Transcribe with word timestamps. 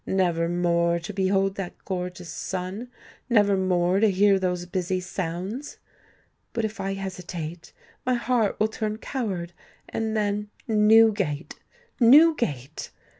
Never 0.07 0.49
more 0.49 0.97
to 0.97 1.13
behold 1.13 1.53
that 1.57 1.85
gorgeous 1.85 2.29
sun—never 2.31 3.55
more 3.55 3.99
to 3.99 4.09
hear 4.09 4.39
those 4.39 4.65
busy 4.65 4.99
sounds! 4.99 5.77
But 6.53 6.65
if 6.65 6.79
I 6.79 6.95
hesitate, 6.95 7.71
my 8.03 8.15
heart 8.15 8.59
will 8.59 8.67
turn 8.67 8.97
coward; 8.97 9.53
and 9.87 10.17
then—Newgate—Newgate!" 10.17 12.89